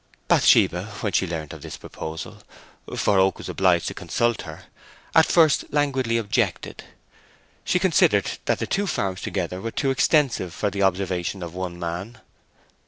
[0.27, 6.17] Bathsheba, when she learnt of this proposal—for Oak was obliged to consult her—at first languidly
[6.17, 6.83] objected.
[7.63, 11.77] She considered that the two farms together were too extensive for the observation of one
[11.77, 12.19] man.